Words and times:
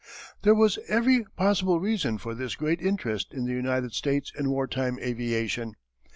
There 0.41 0.55
was 0.55 0.79
every 0.87 1.25
possible 1.37 1.79
reason 1.79 2.17
for 2.17 2.33
this 2.33 2.55
great 2.55 2.81
interest 2.81 3.35
in 3.35 3.45
the 3.45 3.53
United 3.53 3.93
States 3.93 4.31
in 4.35 4.49
wartime 4.49 4.97
aviation. 4.97 5.75